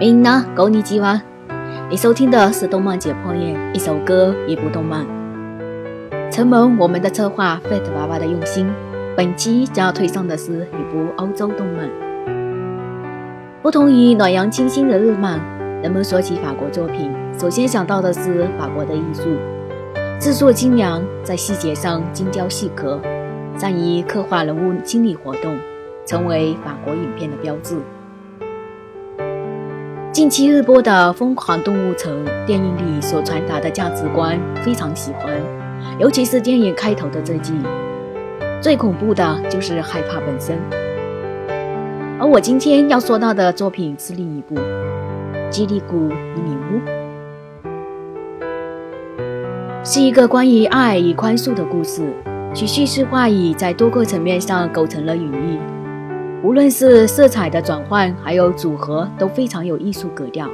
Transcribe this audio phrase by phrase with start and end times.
[0.00, 1.22] みんなこんにちは。
[1.90, 5.06] 你收听的是动漫解剖院，一首歌，一部动漫。
[6.30, 8.72] 承蒙我们的策划 Fat 娃娃的用心，
[9.14, 11.90] 本期将要推上的是一部欧洲动漫。
[13.60, 15.38] 不同于暖阳清新的日漫，
[15.82, 19.36] 人们说起法国作品，首先想到的是法国的艺术，
[20.18, 22.98] 制作精良，在细节上精雕细刻，
[23.58, 25.58] 善于刻画人物心理活动，
[26.06, 27.76] 成为法国影片的标志。
[30.15, 35.29] 近期热播的《疯狂动物城》电影里所传达的价值观非常喜欢，
[35.99, 37.51] 尤其是电影开头的这句
[38.63, 40.57] ：“最恐怖的就是害怕本身。”
[42.17, 44.55] 而我今天要说到的作品是另一部
[45.49, 46.79] 《基里古与女巫》，
[49.83, 52.09] 是一个关于爱与宽恕的故事，
[52.53, 55.59] 其叙事话语在多个层面上构成了隐喻。
[56.45, 60.47] 无论是色彩的转换，还有组合，都非常有艺术格调。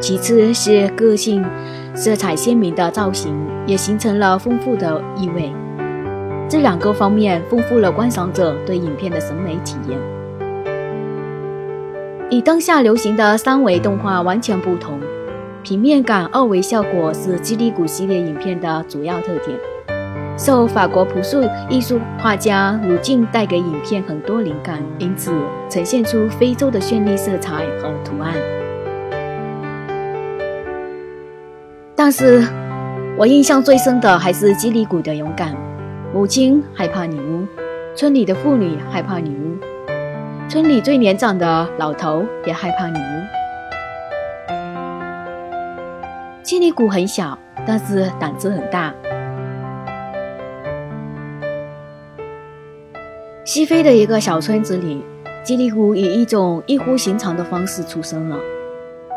[0.00, 1.44] 其次是个性、
[1.92, 3.34] 色彩鲜明的造型，
[3.66, 5.52] 也形成了丰富的意味。
[6.48, 9.98] 这两个方面丰富了观赏者对影片的审美体验。
[12.30, 15.00] 与当下流行的三维动画完全不同，
[15.64, 19.58] 平面感二维效果是基里古系列影片的主要特点。
[20.38, 25.32] 受法国朴素艺术画家鲁静带给影片很多灵感，因此
[25.70, 28.34] 呈现出非洲的绚丽色彩和图案。
[31.94, 32.46] 但是，
[33.16, 35.56] 我印象最深的还是基里古的勇敢。
[36.12, 37.46] 母亲害怕女巫，
[37.94, 39.56] 村里的妇女害怕女巫，
[40.48, 43.02] 村里最年长的老头也害怕女巫。
[46.42, 48.92] 基里古很小，但是胆子很大。
[53.46, 55.04] 西非的一个小村子里，
[55.44, 58.36] 基里古以一种异乎寻常的方式出生了。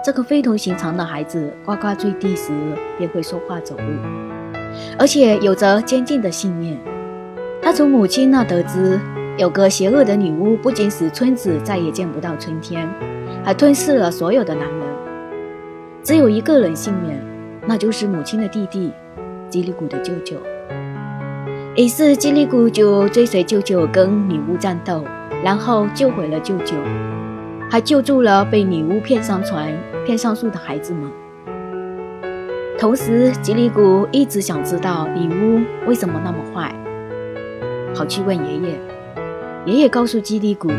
[0.06, 2.52] 这个非同寻常的孩子，呱呱坠地时
[2.96, 3.84] 便会说话走路，
[5.00, 6.78] 而且有着坚定的信念。
[7.60, 9.00] 他从母亲那得知，
[9.36, 12.88] 有个邪恶的女巫不仅使村子再也见不到春天，
[13.44, 14.88] 还吞噬了所有的男人。
[16.04, 17.20] 只有一个人幸免，
[17.66, 18.92] 那就是母亲的弟弟，
[19.50, 20.38] 基里古的舅舅。
[21.76, 25.04] 于是基里古就追随舅舅跟女巫战斗，
[25.44, 26.76] 然后救回了舅舅，
[27.70, 29.72] 还救助了被女巫骗上船、
[30.06, 31.10] 骗上树的孩子们。
[32.78, 36.74] 同时，吉里古一直想知道女巫为什么那么坏，
[37.96, 38.80] 跑去问爷爷。
[39.66, 40.70] 爷爷告诉吉里古，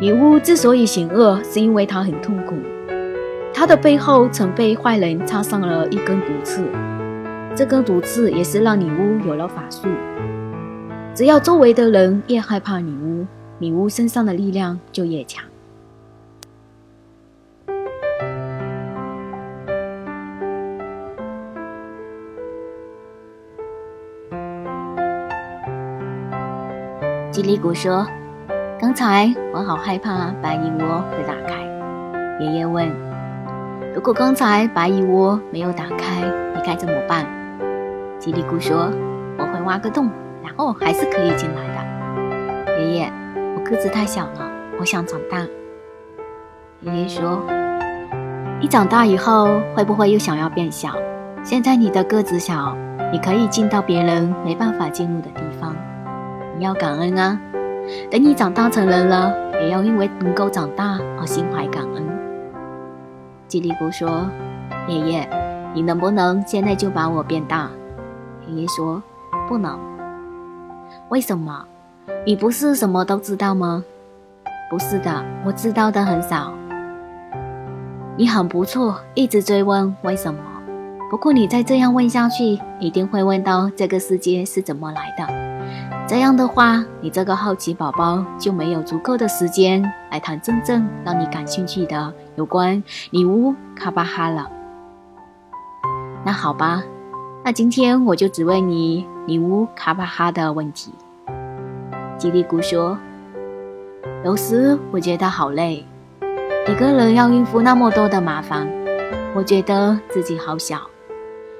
[0.00, 2.56] 女巫之所以险恶，是因为她很痛苦，
[3.52, 6.62] 她的背后曾被坏人插上了一根毒刺。
[7.56, 9.86] 这根毒刺也是让女巫有了法术。
[11.14, 13.24] 只要周围的人越害怕女巫，
[13.60, 15.44] 女巫身上的力量就越强。
[27.30, 28.04] 吉利古说
[28.80, 31.62] ：“刚才我好害怕白蚁窝会打开。”
[32.40, 32.88] 爷爷问
[33.94, 36.20] ：“如果刚才白蚁窝没有打开，
[36.56, 37.24] 你该怎么办？”
[38.24, 38.90] 吉利古说
[39.36, 40.08] ：“我会挖个洞，
[40.42, 43.12] 然后还是可以进来的。”爷爷，
[43.54, 45.46] 我个子太小了，我想长大。
[46.80, 47.42] 爷爷说
[48.58, 50.94] ：“你长大以后会不会又想要变小？
[51.42, 52.74] 现在你的个子小，
[53.12, 55.76] 你可以进到别人没办法进入的地方。
[56.56, 57.38] 你要感恩啊！
[58.10, 62.02] 等你长大成人了，也要因为能够长大而心怀感恩。”
[63.48, 64.26] 吉利古说
[64.88, 65.28] ：“爷爷，
[65.74, 67.68] 你能不能现在就把我变大？”
[68.56, 69.02] 爷说
[69.48, 69.78] ：“不能。
[71.08, 71.64] 为什么？
[72.26, 73.82] 你不是什么都知道吗？
[74.70, 76.52] 不是的，我知道的很少。
[78.16, 80.40] 你很不错，一直追问为什么。
[81.10, 85.26] 不过你再这样问下去，一定会问到这个世界是怎么来的。
[86.06, 94.48] 这样的话，你这个好奇宝宝就没有足够的时间来谈真正让你感兴趣的有关女巫卡巴哈了。
[96.24, 96.82] 那好吧。”
[97.46, 100.94] 那今天我就只问你女巫卡巴哈的问题。
[102.16, 102.98] 吉利古说
[104.24, 105.84] ：“有时我觉得好累，
[106.66, 108.66] 一个人要应付那么多的麻烦，
[109.34, 110.80] 我觉得自己好小，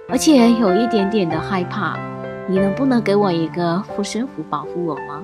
[0.08, 1.98] 而且有一点点的害怕。
[2.48, 5.22] 你能不能给我一个护身符保护我吗？”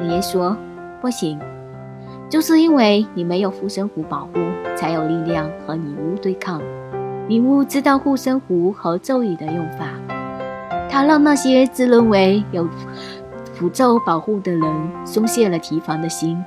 [0.00, 0.56] 爷爷说
[1.02, 1.38] ：“不行，
[2.30, 4.40] 就是因为你没有护身符保护，
[4.74, 6.62] 才有力量和女巫对抗。”
[7.26, 9.86] 女巫知道护身符和咒语的用法，
[10.90, 12.68] 她让那些自认为有
[13.54, 16.42] 符咒保护的人松懈了提防的心。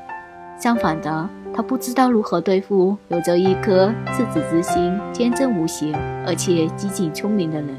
[0.59, 5.91] 相反的，他不知道如何对付有着一颗赤子之心、天真无邪
[6.27, 7.69] 而且机警聪明的人。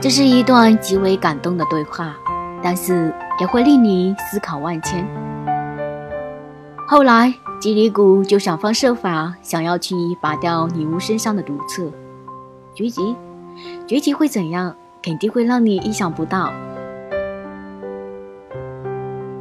[0.00, 2.14] 这是一段极为感动的对话，
[2.62, 5.04] 但是也会令你思考万千。
[6.92, 11.90] 后来，吉里古就想方设法想要去拔掉女巫身上的毒刺。
[12.74, 13.00] 结局，
[13.86, 14.76] 结局会怎样？
[15.02, 16.52] 肯定会让你意想不到。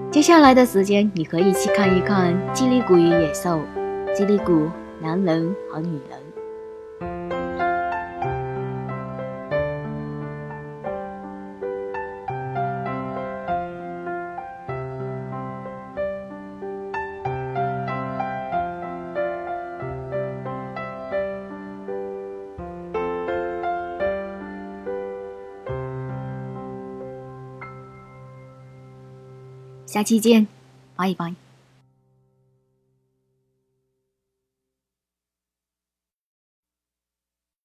[0.10, 3.60] 接下来的时间，你可以去看一看《吉利谷与野兽》，
[4.16, 4.70] 吉利谷，
[5.02, 6.31] 男人和女人。
[29.92, 30.48] 下期见，
[30.96, 31.36] 拜拜。